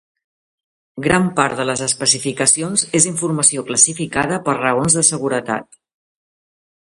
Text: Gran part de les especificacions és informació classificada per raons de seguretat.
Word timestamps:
Gran 1.07 1.27
part 1.39 1.59
de 1.59 1.65
les 1.69 1.83
especificacions 1.87 2.85
és 3.01 3.07
informació 3.11 3.65
classificada 3.69 4.41
per 4.49 4.55
raons 4.61 4.97
de 5.01 5.03
seguretat. 5.13 5.81